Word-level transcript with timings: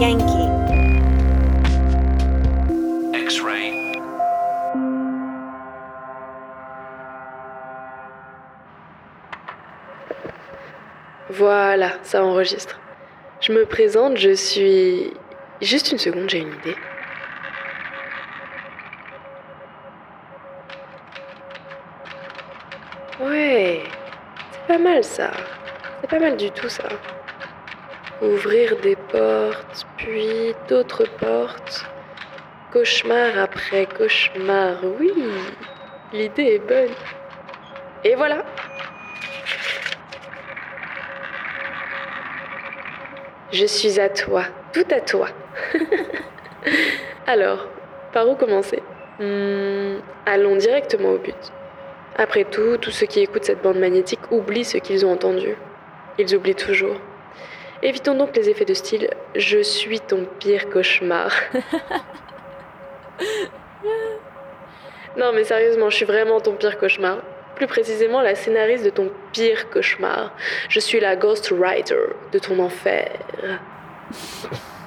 Yankee. 0.00 0.48
X-ray. 3.12 4.00
Voilà, 11.28 11.92
ça 12.02 12.24
enregistre. 12.24 12.80
Je 13.42 13.52
me 13.52 13.66
présente, 13.66 14.16
je 14.16 14.34
suis... 14.34 15.12
Juste 15.60 15.92
une 15.92 15.98
seconde, 15.98 16.30
j'ai 16.30 16.38
une 16.38 16.54
idée. 16.54 16.76
Ouais, 23.20 23.82
c'est 24.50 24.66
pas 24.66 24.78
mal 24.78 25.04
ça. 25.04 25.30
C'est 26.00 26.08
pas 26.08 26.18
mal 26.18 26.38
du 26.38 26.50
tout 26.52 26.70
ça. 26.70 26.88
Ouvrir 28.22 28.76
des 28.82 28.96
portes, 28.96 29.86
puis 29.96 30.54
d'autres 30.68 31.04
portes. 31.18 31.86
Cauchemar 32.70 33.38
après 33.38 33.86
cauchemar, 33.86 34.76
oui. 34.98 35.12
L'idée 36.12 36.54
est 36.54 36.58
bonne. 36.58 36.94
Et 38.04 38.14
voilà. 38.14 38.44
Je 43.52 43.64
suis 43.66 43.98
à 43.98 44.08
toi, 44.08 44.44
tout 44.72 44.86
à 44.90 45.00
toi. 45.00 45.28
Alors, 47.26 47.66
par 48.12 48.28
où 48.28 48.34
commencer? 48.34 48.82
Hmm, 49.18 49.98
Allons 50.26 50.56
directement 50.56 51.10
au 51.10 51.18
but. 51.18 51.52
Après 52.16 52.44
tout, 52.44 52.76
tous 52.76 52.90
ceux 52.90 53.06
qui 53.06 53.20
écoutent 53.20 53.44
cette 53.44 53.62
bande 53.62 53.78
magnétique 53.78 54.20
oublient 54.30 54.64
ce 54.64 54.78
qu'ils 54.78 55.06
ont 55.06 55.12
entendu. 55.12 55.56
Ils 56.18 56.36
oublient 56.36 56.54
toujours. 56.54 56.96
Évitons 57.82 58.14
donc 58.14 58.36
les 58.36 58.50
effets 58.50 58.66
de 58.66 58.74
style 58.74 59.08
Je 59.34 59.62
suis 59.62 60.00
ton 60.00 60.26
pire 60.38 60.68
cauchemar. 60.68 61.32
non 65.16 65.32
mais 65.32 65.44
sérieusement, 65.44 65.88
je 65.88 65.96
suis 65.96 66.04
vraiment 66.04 66.40
ton 66.40 66.54
pire 66.54 66.78
cauchemar. 66.78 67.18
Plus 67.56 67.66
précisément, 67.66 68.20
la 68.20 68.34
scénariste 68.34 68.84
de 68.84 68.90
ton 68.90 69.10
pire 69.32 69.70
cauchemar. 69.70 70.32
Je 70.68 70.80
suis 70.80 71.00
la 71.00 71.16
ghostwriter 71.16 71.96
de 72.32 72.38
ton 72.38 72.58
enfer. 72.58 73.10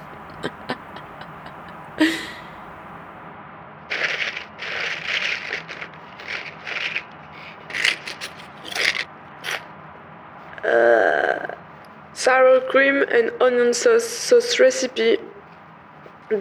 cream 12.73 13.03
and 13.11 13.29
onion 13.39 13.71
sauce, 13.71 14.03
sauce 14.03 14.59
recipe. 14.59 15.19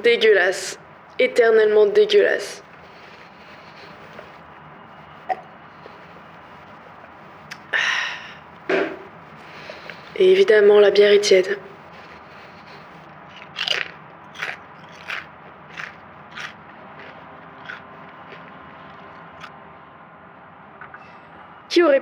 Dégueulasse. 0.03 0.79
Éternellement 1.19 1.85
dégueulasse. 1.85 2.63
Et 10.17 10.33
évidemment, 10.33 10.81
la 10.81 10.91
bière 10.91 11.13
est 11.13 11.21
tiède. 11.21 11.59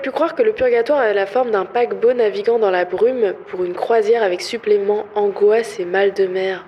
Pu 0.00 0.10
croire 0.10 0.34
que 0.34 0.42
le 0.42 0.52
purgatoire 0.52 1.00
avait 1.00 1.14
la 1.14 1.26
forme 1.26 1.50
d'un 1.50 1.64
paquebot 1.64 2.12
naviguant 2.12 2.58
dans 2.58 2.70
la 2.70 2.84
brume 2.84 3.34
pour 3.48 3.64
une 3.64 3.74
croisière 3.74 4.22
avec 4.22 4.40
supplément 4.40 5.06
angoisse 5.14 5.78
et 5.78 5.84
mal 5.84 6.12
de 6.12 6.26
mer 6.26 6.64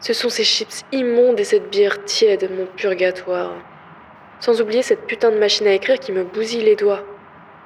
Ce 0.00 0.14
sont 0.14 0.30
ces 0.30 0.44
chips 0.44 0.84
immondes 0.92 1.38
et 1.38 1.44
cette 1.44 1.68
bière 1.68 2.02
tiède, 2.04 2.50
mon 2.50 2.64
purgatoire. 2.64 3.52
Sans 4.40 4.62
oublier 4.62 4.82
cette 4.82 5.06
putain 5.06 5.30
de 5.30 5.38
machine 5.38 5.66
à 5.66 5.72
écrire 5.72 5.98
qui 5.98 6.10
me 6.10 6.24
bousille 6.24 6.64
les 6.64 6.74
doigts. 6.74 7.04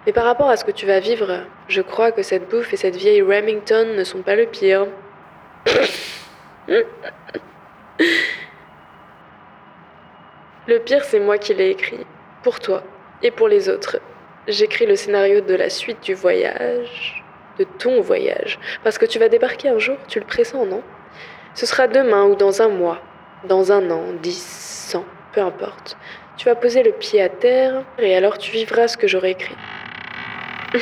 Mais 0.05 0.13
par 0.13 0.25
rapport 0.25 0.49
à 0.49 0.57
ce 0.57 0.65
que 0.65 0.73
tu 0.73 0.85
vas 0.85 0.99
vivre, 0.99 1.45
je 1.69 1.81
crois 1.81 2.11
que 2.11 2.23
cette 2.23 2.49
bouffe 2.51 2.75
et 2.75 2.77
cette 2.77 2.97
vieille 2.97 3.23
Remington 3.23 3.95
ne 3.97 4.03
sont 4.05 4.23
pas 4.23 4.35
le 4.35 4.47
pire. 4.47 4.89
Le 10.67 10.79
pire, 10.79 11.05
c'est 11.05 11.21
moi 11.21 11.37
qui 11.37 11.53
l'ai 11.53 11.69
écrit. 11.69 12.07
Pour 12.43 12.59
toi 12.59 12.83
et 13.23 13.31
pour 13.31 13.49
les 13.49 13.69
autres. 13.69 14.01
J'écris 14.49 14.87
le 14.87 14.97
scénario 14.97 15.43
de 15.43 15.55
la 15.55 15.69
suite 15.69 16.03
du 16.03 16.15
voyage. 16.15 17.23
De 17.59 17.65
ton 17.65 18.01
voyage. 18.01 18.59
Parce 18.83 18.97
que 18.97 19.05
tu 19.05 19.19
vas 19.19 19.29
débarquer 19.29 19.69
un 19.69 19.79
jour, 19.79 19.99
tu 20.09 20.21
le 20.21 20.25
pressens, 20.25 20.65
non? 20.65 20.83
Ce 21.55 21.67
sera 21.67 21.87
demain 21.87 22.25
ou 22.25 22.35
dans 22.35 22.63
un 22.63 22.69
mois. 22.69 23.03
Dans 23.47 23.73
un 23.73 23.91
an, 23.91 24.05
dix, 24.23 24.43
cent, 24.43 25.05
peu 25.33 25.43
importe. 25.43 25.99
Tu 26.39 26.47
vas 26.47 26.55
poser 26.55 26.83
le 26.83 26.93
pied 26.93 27.21
à 27.21 27.29
terre 27.29 27.85
et 27.99 28.17
alors 28.17 28.39
tu 28.39 28.51
vivras 28.51 28.89
ce 28.89 28.97
que 28.97 29.07
j'aurai 29.07 29.33
écrit. 29.33 29.57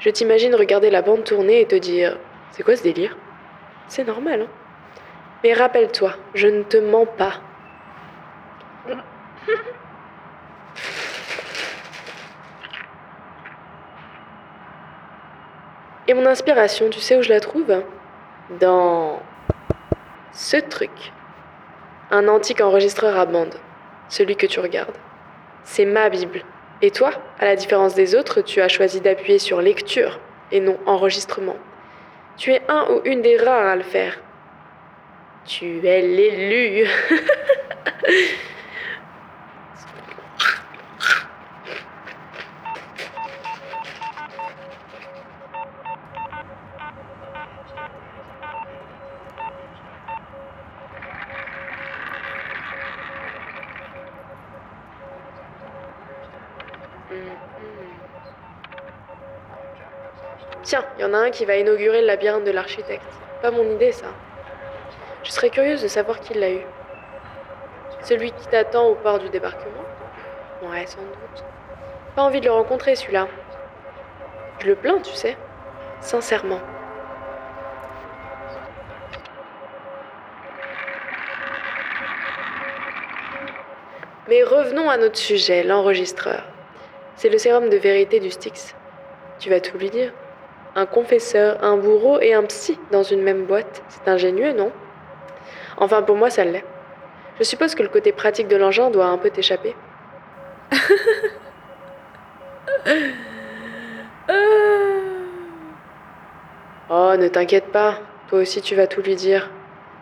Je 0.00 0.08
t'imagine 0.10 0.54
regarder 0.54 0.90
la 0.90 1.02
bande 1.02 1.24
tourner 1.24 1.60
et 1.60 1.66
te 1.66 1.76
dire 1.76 2.18
C'est 2.52 2.62
quoi 2.62 2.74
ce 2.74 2.82
délire? 2.82 3.18
C'est 3.88 4.04
normal, 4.04 4.42
hein? 4.42 4.63
Mais 5.44 5.52
rappelle-toi, 5.52 6.14
je 6.32 6.48
ne 6.48 6.62
te 6.62 6.78
mens 6.78 7.04
pas. 7.04 7.34
Et 16.08 16.14
mon 16.14 16.24
inspiration, 16.24 16.88
tu 16.88 16.98
sais 16.98 17.18
où 17.18 17.22
je 17.22 17.28
la 17.28 17.40
trouve? 17.40 17.82
Dans 18.58 19.20
ce 20.32 20.56
truc. 20.56 21.12
Un 22.10 22.26
antique 22.28 22.62
enregistreur 22.62 23.18
à 23.18 23.26
bande. 23.26 23.54
Celui 24.08 24.36
que 24.36 24.46
tu 24.46 24.60
regardes. 24.60 24.96
C'est 25.62 25.84
ma 25.84 26.08
Bible. 26.08 26.40
Et 26.80 26.90
toi, 26.90 27.10
à 27.38 27.44
la 27.44 27.56
différence 27.56 27.94
des 27.94 28.14
autres, 28.14 28.40
tu 28.40 28.62
as 28.62 28.68
choisi 28.68 29.02
d'appuyer 29.02 29.38
sur 29.38 29.60
lecture 29.60 30.20
et 30.52 30.60
non 30.60 30.78
enregistrement. 30.86 31.56
Tu 32.38 32.50
es 32.50 32.62
un 32.70 32.86
ou 32.90 33.02
une 33.04 33.20
des 33.20 33.36
rares 33.36 33.66
à 33.66 33.76
le 33.76 33.82
faire. 33.82 34.23
Tu 35.46 35.86
es 35.86 36.00
l'élu. 36.00 36.88
Tiens, 60.62 60.82
il 60.96 61.02
y 61.02 61.04
en 61.04 61.12
a 61.12 61.18
un 61.18 61.30
qui 61.30 61.44
va 61.44 61.56
inaugurer 61.56 62.00
le 62.00 62.06
labyrinthe 62.06 62.44
de 62.44 62.50
l'architecte. 62.50 63.02
Pas 63.42 63.50
mon 63.50 63.74
idée, 63.74 63.92
ça. 63.92 64.06
Je 65.24 65.30
serais 65.30 65.48
curieuse 65.48 65.82
de 65.82 65.88
savoir 65.88 66.20
qui 66.20 66.34
l'a 66.34 66.50
eu. 66.50 66.60
Celui 68.02 68.30
qui 68.32 68.46
t'attend 68.46 68.88
au 68.88 68.94
port 68.94 69.18
du 69.18 69.30
débarquement? 69.30 69.72
Ouais, 70.62 70.86
sans 70.86 71.00
doute. 71.00 71.44
Pas 72.14 72.22
envie 72.22 72.40
de 72.40 72.44
le 72.44 72.52
rencontrer, 72.52 72.94
celui-là. 72.94 73.26
Je 74.60 74.66
le 74.66 74.74
plains, 74.74 75.00
tu 75.00 75.14
sais. 75.14 75.36
Sincèrement. 76.00 76.60
Mais 84.28 84.42
revenons 84.42 84.90
à 84.90 84.98
notre 84.98 85.16
sujet, 85.16 85.62
l'enregistreur. 85.62 86.44
C'est 87.16 87.30
le 87.30 87.38
sérum 87.38 87.70
de 87.70 87.76
vérité 87.76 88.20
du 88.20 88.30
Styx. 88.30 88.74
Tu 89.38 89.48
vas 89.48 89.60
tout 89.60 89.78
lui 89.78 89.88
dire. 89.88 90.12
Un 90.76 90.86
confesseur, 90.86 91.62
un 91.64 91.78
bourreau 91.78 92.20
et 92.20 92.34
un 92.34 92.42
psy 92.44 92.78
dans 92.90 93.02
une 93.02 93.22
même 93.22 93.46
boîte. 93.46 93.82
C'est 93.88 94.08
ingénieux, 94.08 94.52
non? 94.52 94.70
Enfin, 95.76 96.02
pour 96.02 96.16
moi, 96.16 96.30
ça 96.30 96.44
l'est. 96.44 96.64
Je 97.38 97.44
suppose 97.44 97.74
que 97.74 97.82
le 97.82 97.88
côté 97.88 98.12
pratique 98.12 98.48
de 98.48 98.56
l'engin 98.56 98.90
doit 98.90 99.06
un 99.06 99.18
peu 99.18 99.30
t'échapper. 99.30 99.74
oh, 106.90 107.14
ne 107.18 107.28
t'inquiète 107.28 107.72
pas. 107.72 107.98
Toi 108.28 108.40
aussi, 108.40 108.62
tu 108.62 108.74
vas 108.76 108.86
tout 108.86 109.02
lui 109.02 109.16
dire. 109.16 109.50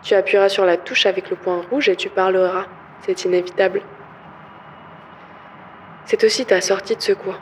Tu 0.03 0.13
appuieras 0.13 0.49
sur 0.49 0.65
la 0.65 0.77
touche 0.77 1.05
avec 1.05 1.29
le 1.29 1.35
point 1.35 1.61
rouge 1.69 1.89
et 1.89 1.95
tu 1.95 2.09
parleras. 2.09 2.65
C'est 3.01 3.25
inévitable. 3.25 3.81
C'est 6.05 6.23
aussi 6.23 6.45
ta 6.45 6.61
sortie 6.61 6.95
de 6.95 7.01
secours. 7.01 7.39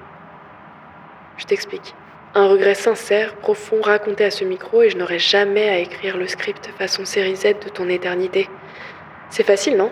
Je 1.38 1.46
t'explique. 1.46 1.96
Un 2.34 2.48
regret 2.48 2.76
sincère, 2.76 3.36
profond, 3.36 3.82
raconté 3.82 4.24
à 4.24 4.32
ce 4.32 4.46
micro 4.46 4.82
et 4.84 4.90
je 4.90 4.96
n'aurai 4.98 5.20
jamais 5.20 5.68
à 5.68 5.80
écrire 5.80 6.16
le 6.16 6.28
script 6.28 6.70
façon 6.78 7.04
série 7.04 7.34
de 7.34 7.70
ton 7.70 7.90
éternité. 7.90 8.48
C'est 9.30 9.44
facile, 9.44 9.76
non? 9.76 9.92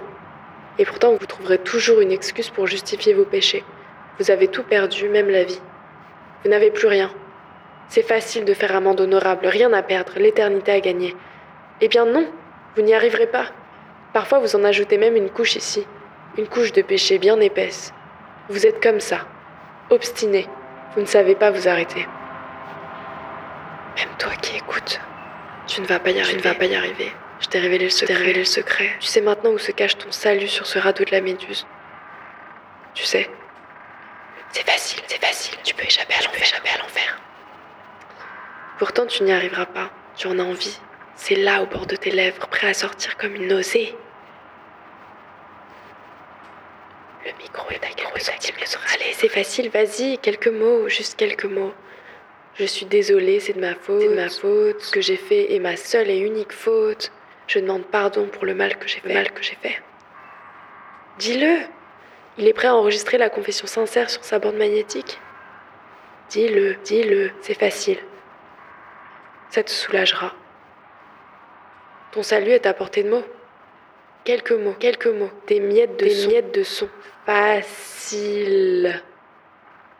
Et 0.78 0.86
pourtant, 0.86 1.18
vous 1.20 1.26
trouverez 1.26 1.58
toujours 1.58 2.00
une 2.00 2.14
excuse 2.14 2.50
pour 2.50 2.66
justifier 2.66 3.14
vos 3.14 3.26
péchés. 3.26 3.66
Vous 4.20 4.32
avez 4.32 4.48
tout 4.48 4.64
perdu, 4.64 5.10
même 5.10 5.30
la 5.30 5.44
vie. 5.44 5.60
Vous 6.42 6.50
n'avez 6.50 6.72
plus 6.72 6.88
rien. 6.88 7.12
C'est 7.90 8.08
facile 8.08 8.46
de 8.46 8.54
faire 8.54 8.74
amende 8.74 9.02
honorable, 9.02 9.48
rien 9.48 9.74
à 9.74 9.84
perdre, 9.84 10.14
l'éternité 10.16 10.72
à 10.72 10.80
gagner. 10.80 11.18
Eh 11.82 11.90
bien 11.90 12.06
non, 12.06 12.26
vous 12.78 12.84
n'y 12.84 12.94
arriverez 12.94 13.28
pas. 13.28 13.48
Parfois, 14.14 14.40
vous 14.40 14.56
en 14.56 14.64
ajoutez 14.64 14.98
même 14.98 15.18
une 15.18 15.30
couche 15.30 15.58
ici, 15.58 15.86
une 16.38 16.48
couche 16.48 16.72
de 16.72 16.84
péché 16.84 17.18
bien 17.18 17.38
épaisse. 17.42 17.94
Vous 18.48 18.66
êtes 18.66 18.82
comme 18.82 19.02
ça, 19.02 19.28
obstiné, 19.90 20.48
vous 20.96 21.02
ne 21.02 21.06
savez 21.06 21.36
pas 21.36 21.52
vous 21.52 21.68
arrêter. 21.68 22.08
Même 24.00 24.16
toi 24.18 24.34
qui 24.42 24.56
écoutes, 24.56 25.02
tu 25.68 25.82
ne 25.82 25.86
vas 25.86 26.00
pas 26.00 26.12
y 26.12 26.20
arriver. 26.20 26.38
Tu 26.42 26.48
ne 26.48 26.54
vas 26.54 26.58
pas 26.58 26.66
y 26.66 26.76
arriver. 26.76 27.12
Je 27.42 27.48
t'ai 27.48 27.60
révélé 27.60 27.86
le 27.86 27.90
secret. 27.90 28.14
révélé 28.14 28.40
le 28.40 28.46
secret. 28.46 28.96
Tu 29.02 29.08
sais 29.08 29.20
maintenant 29.20 29.52
où 29.52 29.58
se 29.58 29.72
cache 29.72 29.98
ton 29.98 30.12
salut 30.12 30.48
sur 30.48 30.66
ce 30.66 30.80
radeau 30.80 31.04
de 31.04 31.12
la 31.12 31.20
Méduse. 31.20 31.68
Tu 32.94 33.04
sais. 33.04 33.30
C'est 34.52 34.66
facile, 34.66 35.02
c'est 35.06 35.22
facile. 35.22 35.58
Tu 35.64 35.74
peux 35.74 35.84
échapper 35.84 36.14
à 36.14 36.24
l'enfer. 36.24 36.42
échapper 36.42 36.70
à 36.70 36.78
l'enfer. 36.78 37.22
Pourtant, 38.78 39.06
tu 39.06 39.24
n'y 39.24 39.34
arriveras 39.34 39.66
pas. 39.66 39.90
Tu 40.16 40.28
en 40.28 40.40
as 40.40 40.44
envie. 40.44 40.80
C'est 41.16 41.36
là, 41.36 41.62
au 41.62 41.66
bord 41.66 41.86
de 41.86 41.98
tes 41.98 42.12
lèvres, 42.12 42.48
prêt 42.48 42.70
à 42.70 42.74
sortir 42.74 43.18
comme 43.18 43.36
une 43.36 43.48
nausée. 43.48 43.94
Le 47.26 47.32
micro 47.38 47.70
est 47.70 47.84
à 47.84 47.90
quelques 47.90 48.22
centimètres. 48.22 48.82
Allez, 48.94 49.14
c'est 49.14 49.28
facile, 49.28 49.70
vas-y, 49.70 50.18
quelques 50.20 50.48
mots, 50.48 50.88
juste 50.88 51.18
quelques 51.18 51.46
mots. 51.46 51.74
Je 52.60 52.66
suis 52.66 52.86
désolée, 52.86 53.40
c'est 53.40 53.54
de 53.54 53.62
ma 53.62 53.74
faute, 53.74 54.02
c'est 54.02 54.10
de 54.10 54.16
ma 54.16 54.28
faute. 54.28 54.82
Ce 54.82 54.92
que 54.92 55.00
j'ai 55.00 55.16
fait 55.16 55.56
est 55.56 55.60
ma 55.60 55.78
seule 55.78 56.10
et 56.10 56.18
unique 56.18 56.52
faute. 56.52 57.10
Je 57.48 57.60
demande 57.60 57.86
pardon 57.86 58.28
pour 58.28 58.46
le 58.46 58.54
mal 58.54 58.78
que 58.78 58.86
j'ai 58.86 59.00
fait. 59.00 59.14
mal 59.14 59.32
que 59.32 59.42
j'ai 59.42 59.56
fait. 59.56 59.82
Dis-le. 61.20 61.60
Il 62.38 62.48
est 62.48 62.54
prêt 62.54 62.68
à 62.68 62.76
enregistrer 62.76 63.18
la 63.18 63.30
confession 63.30 63.66
sincère 63.66 64.10
sur 64.10 64.26
sa 64.26 64.40
bande 64.40 64.58
magnétique. 64.58 65.20
Dis-le, 66.30 66.76
dis-le, 66.84 67.32
c'est 67.40 67.58
facile. 67.58 67.98
Ça 69.52 69.64
te 69.64 69.72
soulagera. 69.72 70.36
Ton 72.12 72.24
salut 72.24 72.52
est 72.52 72.66
à 72.66 72.74
portée 72.74 73.04
de 73.04 73.10
mots. 73.10 73.26
Quelques 74.26 74.52
mots, 74.52 74.76
quelques 74.78 75.08
mots, 75.08 75.32
des 75.48 75.62
miettes 75.62 75.98
de 75.98 76.10
son. 76.10 76.28
miettes 76.28 76.54
de 76.54 76.64
son. 76.64 76.90
Facile. 77.26 79.02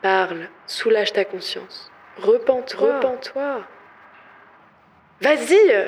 Parle, 0.02 0.50
soulage 0.68 1.14
ta 1.14 1.24
conscience. 1.24 1.90
Repends-toi. 2.22 2.96
Repends-toi. 2.96 3.62
Vas-y 5.22 5.86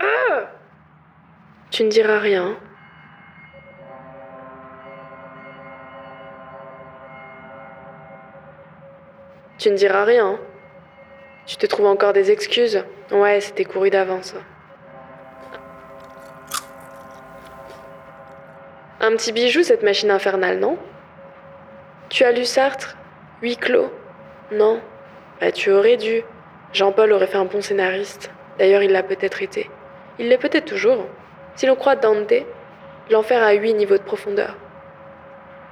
ah 0.00 0.50
Tu 1.70 1.84
ne 1.84 1.90
diras 1.90 2.18
rien. 2.18 2.56
Tu 9.58 9.70
ne 9.70 9.76
diras 9.76 10.04
rien. 10.04 10.38
Tu 11.46 11.56
te 11.56 11.66
trouves 11.66 11.86
encore 11.86 12.12
des 12.12 12.30
excuses 12.30 12.84
Ouais, 13.10 13.40
c'était 13.40 13.64
couru 13.64 13.90
d'avance. 13.90 14.34
Un 19.00 19.10
petit 19.12 19.32
bijou, 19.32 19.62
cette 19.62 19.82
machine 19.82 20.10
infernale, 20.10 20.58
non? 20.58 20.78
Tu 22.08 22.24
as 22.24 22.32
lu 22.32 22.44
Sartre? 22.44 22.96
Huit 23.42 23.56
clos 23.56 23.90
Non 24.52 24.82
Bah, 25.40 25.50
tu 25.50 25.72
aurais 25.72 25.96
dû. 25.96 26.22
Jean-Paul 26.74 27.10
aurait 27.12 27.26
fait 27.26 27.38
un 27.38 27.46
bon 27.46 27.62
scénariste. 27.62 28.30
D'ailleurs, 28.58 28.82
il 28.82 28.92
l'a 28.92 29.02
peut-être 29.02 29.42
été. 29.42 29.70
Il 30.18 30.28
l'est 30.28 30.36
peut-être 30.36 30.66
toujours. 30.66 31.06
Si 31.54 31.64
l'on 31.64 31.74
croit 31.74 31.96
Dante, 31.96 32.34
l'enfer 33.10 33.42
a 33.42 33.52
huit 33.52 33.72
niveaux 33.72 33.96
de 33.96 34.02
profondeur. 34.02 34.58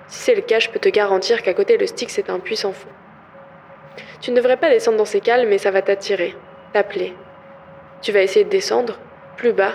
Si 0.06 0.20
c'est 0.20 0.34
le 0.34 0.40
cas, 0.40 0.60
je 0.60 0.70
peux 0.70 0.78
te 0.78 0.88
garantir 0.88 1.42
qu'à 1.42 1.52
côté, 1.52 1.76
le 1.76 1.86
stick, 1.86 2.08
c'est 2.08 2.30
un 2.30 2.38
puissant 2.38 2.72
fond. 2.72 2.88
Tu 4.22 4.30
ne 4.30 4.36
devrais 4.36 4.56
pas 4.56 4.70
descendre 4.70 4.96
dans 4.96 5.04
ces 5.04 5.20
cales, 5.20 5.46
mais 5.46 5.58
ça 5.58 5.70
va 5.70 5.82
t'attirer, 5.82 6.34
t'appeler. 6.72 7.14
Tu 8.00 8.12
vas 8.12 8.22
essayer 8.22 8.46
de 8.46 8.50
descendre, 8.50 8.98
plus 9.36 9.52
bas, 9.52 9.72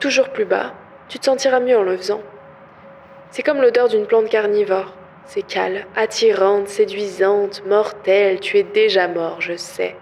toujours 0.00 0.30
plus 0.30 0.46
bas. 0.46 0.74
Tu 1.08 1.20
te 1.20 1.26
sentiras 1.26 1.60
mieux 1.60 1.78
en 1.78 1.84
le 1.84 1.96
faisant. 1.96 2.22
C'est 3.30 3.44
comme 3.44 3.60
l'odeur 3.60 3.88
d'une 3.88 4.06
plante 4.06 4.28
carnivore. 4.28 4.92
C'est 5.26 5.42
cale, 5.42 5.86
attirante, 5.96 6.68
séduisante, 6.68 7.64
mortelle. 7.66 8.38
Tu 8.38 8.58
es 8.58 8.62
déjà 8.62 9.08
mort, 9.08 9.40
je 9.40 9.56
sais. 9.56 9.96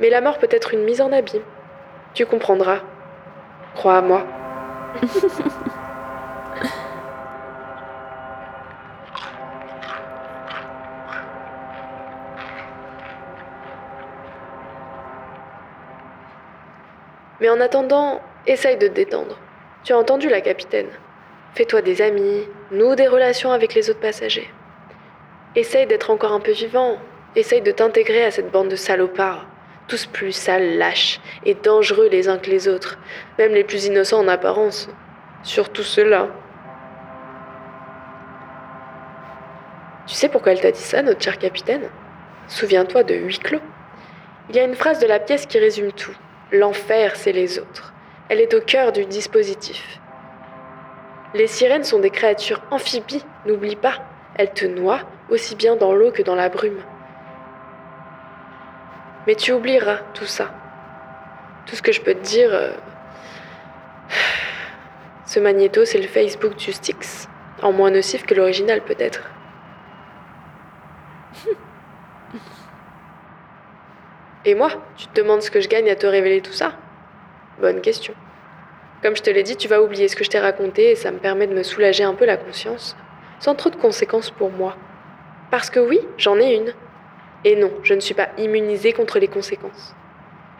Mais 0.00 0.10
la 0.10 0.20
mort 0.20 0.38
peut 0.38 0.48
être 0.50 0.74
une 0.74 0.82
mise 0.82 1.00
en 1.00 1.12
abîme. 1.12 1.42
Tu 2.12 2.26
comprendras. 2.26 2.80
Crois 3.74 3.98
à 3.98 4.02
moi. 4.02 4.26
Mais 17.40 17.48
en 17.48 17.60
attendant, 17.60 18.20
essaye 18.46 18.76
de 18.76 18.88
te 18.88 18.92
détendre. 18.92 19.38
Tu 19.84 19.92
as 19.92 19.98
entendu 19.98 20.28
la 20.28 20.40
capitaine. 20.40 20.88
Fais-toi 21.54 21.82
des 21.82 22.00
amis, 22.02 22.48
noue 22.70 22.94
des 22.96 23.06
relations 23.06 23.52
avec 23.52 23.74
les 23.74 23.90
autres 23.90 24.00
passagers. 24.00 24.50
Essaye 25.56 25.86
d'être 25.86 26.10
encore 26.10 26.32
un 26.32 26.40
peu 26.40 26.50
vivant. 26.50 26.98
Essaye 27.36 27.62
de 27.62 27.70
t'intégrer 27.70 28.24
à 28.24 28.32
cette 28.32 28.50
bande 28.50 28.68
de 28.68 28.76
salopards. 28.76 29.46
Tous 29.86 30.06
plus 30.06 30.32
sales, 30.32 30.78
lâches 30.78 31.20
et 31.44 31.54
dangereux 31.54 32.08
les 32.08 32.28
uns 32.28 32.38
que 32.38 32.50
les 32.50 32.66
autres, 32.66 32.98
même 33.38 33.52
les 33.52 33.62
plus 33.62 33.86
innocents 33.86 34.18
en 34.18 34.28
apparence. 34.28 34.88
Surtout 35.44 35.82
ceux-là. 35.82 36.28
Tu 40.06 40.14
sais 40.14 40.28
pourquoi 40.28 40.52
elle 40.52 40.60
t'a 40.60 40.72
dit 40.72 40.80
ça, 40.80 41.02
notre 41.02 41.22
cher 41.22 41.38
capitaine? 41.38 41.88
Souviens-toi 42.48 43.04
de 43.04 43.14
huis 43.14 43.38
clos. 43.38 43.60
Il 44.48 44.56
y 44.56 44.58
a 44.58 44.64
une 44.64 44.74
phrase 44.74 44.98
de 44.98 45.06
la 45.06 45.20
pièce 45.20 45.46
qui 45.46 45.58
résume 45.58 45.92
tout. 45.92 46.14
L'enfer, 46.50 47.14
c'est 47.14 47.32
les 47.32 47.60
autres. 47.60 47.94
Elle 48.28 48.40
est 48.40 48.54
au 48.54 48.60
cœur 48.60 48.90
du 48.90 49.04
dispositif. 49.04 50.00
Les 51.32 51.46
sirènes 51.46 51.84
sont 51.84 52.00
des 52.00 52.10
créatures 52.10 52.62
amphibies, 52.70 53.24
n'oublie 53.46 53.76
pas. 53.76 53.98
Elles 54.36 54.52
te 54.52 54.66
noient 54.66 55.00
aussi 55.30 55.54
bien 55.56 55.76
dans 55.76 55.94
l'eau 55.94 56.10
que 56.10 56.22
dans 56.22 56.34
la 56.34 56.48
brume. 56.48 56.80
Mais 59.26 59.34
tu 59.34 59.52
oublieras 59.52 60.00
tout 60.12 60.26
ça. 60.26 60.50
Tout 61.66 61.76
ce 61.76 61.82
que 61.82 61.92
je 61.92 62.00
peux 62.00 62.14
te 62.14 62.22
dire. 62.22 62.50
Euh, 62.52 62.72
ce 65.26 65.40
magnéto, 65.40 65.84
c'est 65.84 65.98
le 65.98 66.06
Facebook 66.06 66.56
du 66.56 66.72
Styx, 66.72 67.28
en 67.62 67.72
moins 67.72 67.90
nocif 67.90 68.26
que 68.26 68.34
l'original 68.34 68.82
peut-être. 68.82 69.30
Et 74.44 74.54
moi, 74.54 74.68
tu 74.96 75.06
te 75.06 75.18
demandes 75.18 75.40
ce 75.42 75.50
que 75.50 75.60
je 75.60 75.68
gagne 75.68 75.88
à 75.90 75.96
te 75.96 76.06
révéler 76.06 76.42
tout 76.42 76.52
ça? 76.52 76.74
Bonne 77.60 77.80
question. 77.80 78.14
Comme 79.02 79.16
je 79.16 79.22
te 79.22 79.30
l'ai 79.30 79.42
dit, 79.42 79.56
tu 79.56 79.68
vas 79.68 79.82
oublier 79.82 80.08
ce 80.08 80.16
que 80.16 80.24
je 80.24 80.30
t'ai 80.30 80.38
raconté 80.38 80.90
et 80.90 80.96
ça 80.96 81.10
me 81.10 81.18
permet 81.18 81.46
de 81.46 81.54
me 81.54 81.62
soulager 81.62 82.04
un 82.04 82.14
peu 82.14 82.26
la 82.26 82.36
conscience, 82.36 82.96
sans 83.38 83.54
trop 83.54 83.70
de 83.70 83.76
conséquences 83.76 84.30
pour 84.30 84.50
moi. 84.50 84.76
Parce 85.54 85.70
que 85.70 85.78
oui, 85.78 86.00
j'en 86.18 86.36
ai 86.40 86.56
une. 86.56 86.74
Et 87.44 87.54
non, 87.54 87.70
je 87.84 87.94
ne 87.94 88.00
suis 88.00 88.12
pas 88.12 88.30
immunisée 88.38 88.92
contre 88.92 89.20
les 89.20 89.28
conséquences. 89.28 89.94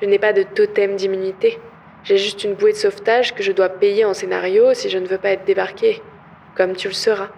Je 0.00 0.06
n'ai 0.06 0.20
pas 0.20 0.32
de 0.32 0.44
totem 0.44 0.94
d'immunité. 0.94 1.58
J'ai 2.04 2.16
juste 2.16 2.44
une 2.44 2.54
bouée 2.54 2.70
de 2.70 2.76
sauvetage 2.76 3.34
que 3.34 3.42
je 3.42 3.50
dois 3.50 3.68
payer 3.68 4.04
en 4.04 4.14
scénario 4.14 4.72
si 4.72 4.88
je 4.88 4.98
ne 4.98 5.08
veux 5.08 5.18
pas 5.18 5.30
être 5.30 5.44
débarqué, 5.44 6.00
comme 6.56 6.76
tu 6.76 6.86
le 6.86 6.94
seras. 6.94 7.30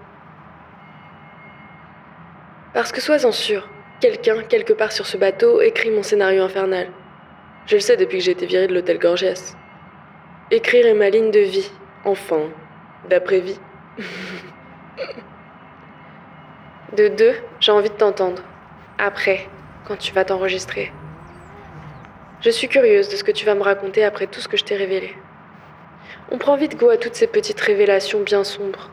Parce 2.75 2.93
que 2.93 3.01
sois-en 3.01 3.33
sûr, 3.33 3.67
Quelqu'un, 4.03 4.43
quelque 4.43 4.75
part 4.75 4.93
sur 4.93 5.07
ce 5.07 5.17
bateau, 5.17 5.63
écrit 5.63 5.91
mon 5.91 6.03
scénario 6.03 6.43
infernal. 6.43 6.89
Je 7.65 7.77
le 7.77 7.81
sais 7.81 7.97
depuis 7.97 8.19
que 8.19 8.25
j'ai 8.25 8.33
été 8.33 8.45
virée 8.45 8.67
de 8.67 8.75
l'hôtel 8.75 8.99
Gorgias. 8.99 9.57
Écrire 10.51 10.85
est 10.85 10.93
ma 10.93 11.09
ligne 11.09 11.31
de 11.31 11.41
vie, 11.41 11.71
enfin, 12.05 12.51
d'après 13.09 13.41
vie. 13.41 13.59
de 16.97 17.09
deux, 17.09 17.35
j'ai 17.61 17.73
envie 17.73 17.91
de 17.91 17.95
t'entendre. 17.95 18.43
Après, 18.99 19.47
quand 19.87 19.97
tu 19.97 20.13
vas 20.13 20.25
t'enregistrer. 20.25 20.93
Je 22.41 22.51
suis 22.51 22.69
curieuse 22.69 23.09
de 23.09 23.17
ce 23.17 23.25
que 23.25 23.31
tu 23.31 23.47
vas 23.47 23.55
me 23.55 23.63
raconter 23.63 24.03
après 24.03 24.27
tout 24.27 24.41
ce 24.41 24.49
que 24.49 24.57
je 24.57 24.65
t'ai 24.65 24.77
révélé. 24.77 25.15
On 26.31 26.39
prend 26.39 26.57
vite 26.57 26.77
goût 26.77 26.89
à 26.89 26.97
toutes 26.97 27.15
ces 27.15 27.27
petites 27.27 27.61
révélations 27.61 28.21
bien 28.23 28.43
sombres. 28.45 28.91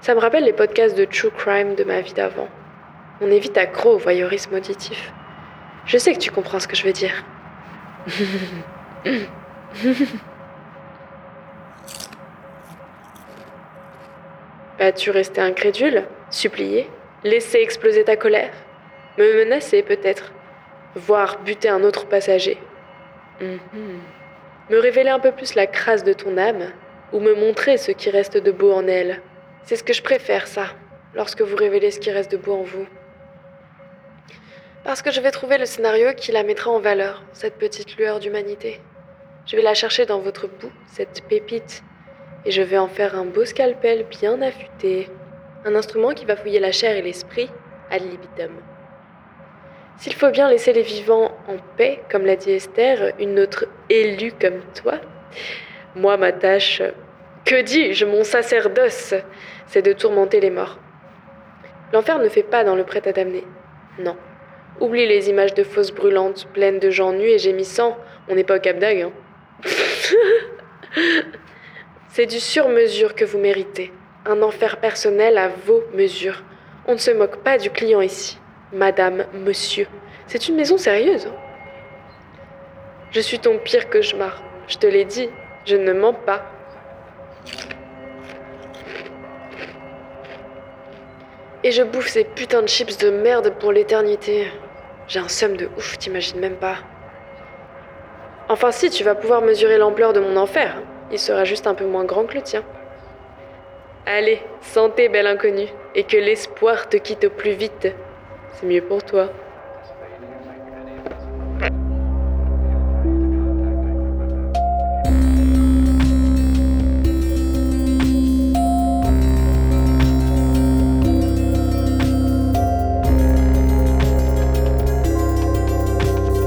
Ça 0.00 0.14
me 0.14 0.20
rappelle 0.20 0.44
les 0.44 0.52
podcasts 0.52 0.96
de 0.96 1.04
True 1.04 1.30
Crime 1.36 1.74
de 1.74 1.84
ma 1.84 2.00
vie 2.02 2.12
d'avant. 2.12 2.48
On 3.20 3.30
est 3.30 3.40
vite 3.40 3.58
accro 3.58 3.94
au 3.94 3.98
voyeurisme 3.98 4.54
auditif. 4.54 5.12
Je 5.86 5.98
sais 5.98 6.12
que 6.12 6.18
tu 6.18 6.30
comprends 6.30 6.60
ce 6.60 6.68
que 6.68 6.76
je 6.76 6.84
veux 6.84 6.92
dire. 6.92 7.24
Vas-tu 14.78 15.10
rester 15.10 15.40
incrédule, 15.40 16.04
supplier, 16.30 16.88
laisser 17.24 17.58
exploser 17.58 18.04
ta 18.04 18.16
colère, 18.16 18.52
me 19.16 19.44
menacer 19.44 19.82
peut-être, 19.82 20.32
voire 20.94 21.40
buter 21.40 21.68
un 21.68 21.82
autre 21.82 22.06
passager, 22.06 22.58
mhm. 23.40 23.58
me 24.70 24.78
révéler 24.78 25.10
un 25.10 25.20
peu 25.20 25.32
plus 25.32 25.54
la 25.54 25.66
crasse 25.66 26.04
de 26.04 26.12
ton 26.12 26.36
âme, 26.36 26.72
ou 27.12 27.20
me 27.20 27.34
montrer 27.34 27.76
ce 27.76 27.92
qui 27.92 28.10
reste 28.10 28.36
de 28.36 28.50
beau 28.50 28.72
en 28.72 28.86
elle. 28.86 29.22
C'est 29.64 29.76
ce 29.76 29.84
que 29.84 29.92
je 29.92 30.02
préfère, 30.02 30.46
ça, 30.46 30.66
lorsque 31.14 31.42
vous 31.42 31.56
révélez 31.56 31.90
ce 31.90 32.00
qui 32.00 32.10
reste 32.10 32.30
de 32.32 32.36
beau 32.36 32.52
en 32.54 32.62
vous. 32.62 32.86
Parce 34.84 35.02
que 35.02 35.10
je 35.10 35.20
vais 35.20 35.30
trouver 35.30 35.58
le 35.58 35.66
scénario 35.66 36.12
qui 36.14 36.32
la 36.32 36.42
mettra 36.42 36.70
en 36.70 36.80
valeur, 36.80 37.22
cette 37.32 37.58
petite 37.58 37.96
lueur 37.96 38.20
d'humanité. 38.20 38.80
Je 39.46 39.56
vais 39.56 39.62
la 39.62 39.74
chercher 39.74 40.06
dans 40.06 40.20
votre 40.20 40.46
boue, 40.46 40.72
cette 40.86 41.22
pépite, 41.28 41.82
et 42.44 42.50
je 42.50 42.62
vais 42.62 42.78
en 42.78 42.88
faire 42.88 43.16
un 43.16 43.24
beau 43.24 43.44
scalpel 43.44 44.06
bien 44.08 44.40
affûté. 44.40 45.08
Un 45.64 45.74
instrument 45.74 46.14
qui 46.14 46.24
va 46.24 46.36
fouiller 46.36 46.60
la 46.60 46.72
chair 46.72 46.96
et 46.96 47.02
l'esprit 47.02 47.50
ad 47.90 48.02
libitum. 48.02 48.52
S'il 49.98 50.14
faut 50.14 50.30
bien 50.30 50.48
laisser 50.48 50.72
les 50.72 50.82
vivants 50.82 51.36
en 51.48 51.56
paix, 51.76 52.00
comme 52.10 52.24
l'a 52.24 52.36
dit 52.36 52.52
Esther, 52.52 53.12
une 53.18 53.40
autre 53.40 53.66
élue 53.90 54.32
comme 54.32 54.60
toi, 54.74 55.00
moi, 55.96 56.16
ma 56.16 56.30
tâche, 56.30 56.82
que 57.44 57.60
dis-je, 57.62 58.04
mon 58.04 58.22
sacerdoce, 58.22 59.14
c'est 59.66 59.82
de 59.82 59.92
tourmenter 59.92 60.38
les 60.40 60.50
morts. 60.50 60.78
L'enfer 61.92 62.18
ne 62.18 62.28
fait 62.28 62.42
pas 62.42 62.62
dans 62.62 62.76
le 62.76 62.84
prêt 62.84 63.06
à 63.08 63.12
damner. 63.12 63.44
Non. 63.98 64.16
Oublie 64.80 65.06
les 65.06 65.30
images 65.30 65.54
de 65.54 65.64
fosses 65.64 65.92
brûlantes, 65.92 66.46
pleines 66.52 66.78
de 66.78 66.90
gens 66.90 67.12
nus 67.12 67.30
et 67.30 67.38
gémissants. 67.38 67.96
On 68.28 68.34
n'est 68.34 68.44
pas 68.44 68.56
au 68.56 68.60
Cap 68.60 68.78
d'Agde. 68.78 69.08
Hein. 69.08 69.12
c'est 72.10 72.26
du 72.26 72.38
sur-mesure 72.38 73.14
que 73.14 73.24
vous 73.24 73.38
méritez. 73.38 73.92
Un 74.28 74.42
enfer 74.42 74.76
personnel 74.76 75.38
à 75.38 75.48
vos 75.48 75.82
mesures. 75.94 76.42
On 76.86 76.92
ne 76.92 76.98
se 76.98 77.10
moque 77.10 77.38
pas 77.38 77.56
du 77.56 77.70
client 77.70 78.02
ici. 78.02 78.38
Madame, 78.74 79.24
monsieur. 79.32 79.86
C'est 80.26 80.48
une 80.48 80.56
maison 80.56 80.76
sérieuse. 80.76 81.24
Hein. 81.26 81.34
Je 83.10 83.20
suis 83.20 83.38
ton 83.38 83.56
pire 83.56 83.88
cauchemar. 83.88 84.42
Je 84.66 84.76
te 84.76 84.86
l'ai 84.86 85.06
dit, 85.06 85.30
je 85.64 85.76
ne 85.76 85.94
mens 85.94 86.12
pas. 86.12 86.42
Et 91.64 91.70
je 91.70 91.82
bouffe 91.82 92.08
ces 92.08 92.24
putains 92.24 92.60
de 92.60 92.68
chips 92.68 92.98
de 92.98 93.08
merde 93.08 93.54
pour 93.58 93.72
l'éternité. 93.72 94.52
J'ai 95.06 95.20
un 95.20 95.28
somme 95.28 95.56
de 95.56 95.70
ouf, 95.78 95.96
t'imagines 95.96 96.38
même 96.38 96.56
pas. 96.56 96.76
Enfin 98.50 98.72
si, 98.72 98.90
tu 98.90 99.04
vas 99.04 99.14
pouvoir 99.14 99.40
mesurer 99.40 99.78
l'ampleur 99.78 100.12
de 100.12 100.20
mon 100.20 100.36
enfer. 100.36 100.82
Il 101.10 101.18
sera 101.18 101.44
juste 101.44 101.66
un 101.66 101.74
peu 101.74 101.86
moins 101.86 102.04
grand 102.04 102.24
que 102.24 102.34
le 102.34 102.42
tien. 102.42 102.62
Allez, 104.10 104.40
santé, 104.62 105.10
belle 105.10 105.26
inconnue, 105.26 105.68
et 105.94 106.02
que 106.02 106.16
l'espoir 106.16 106.88
te 106.88 106.96
quitte 106.96 107.24
au 107.24 107.28
plus 107.30 107.52
vite. 107.52 107.94
C'est 108.54 108.66
mieux 108.66 108.80
pour 108.80 109.02
toi. 109.02 109.28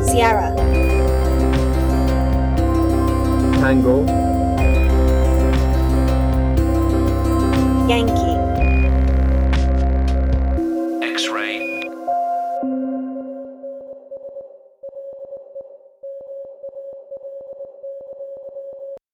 Sierra. 0.08 0.50
Tango, 3.62 4.11